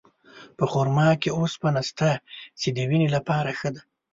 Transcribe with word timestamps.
په 0.57 0.65
خرما 0.71 1.07
کې 1.21 1.29
اوسپنه 1.39 1.81
شته، 1.89 2.11
چې 2.59 2.67
د 2.75 2.77
وینې 2.89 3.07
لپاره 3.15 3.49
ښه 3.59 3.69
ده. 3.75 3.81